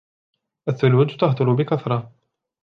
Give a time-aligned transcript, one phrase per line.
[0.67, 2.11] الثلوج تهطل بكثرة